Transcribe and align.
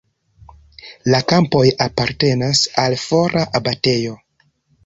La 1.15 1.19
kampoj 1.33 1.61
apartenis 1.87 2.65
al 2.85 2.99
fora 3.05 3.45
abatejo. 3.61 4.19